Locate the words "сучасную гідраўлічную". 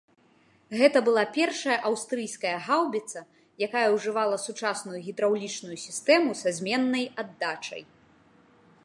4.47-5.77